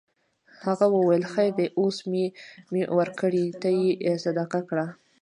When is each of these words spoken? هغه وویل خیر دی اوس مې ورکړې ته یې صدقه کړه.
هغه 0.65 0.85
وویل 0.95 1.23
خیر 1.33 1.51
دی 1.59 1.67
اوس 1.79 1.97
مې 2.71 2.83
ورکړې 2.97 3.45
ته 3.61 3.69
یې 3.79 4.13
صدقه 4.23 4.59
کړه. 4.69 4.85